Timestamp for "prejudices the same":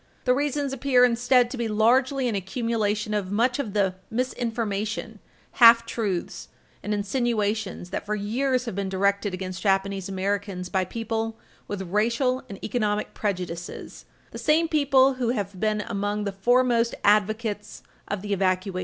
13.13-14.67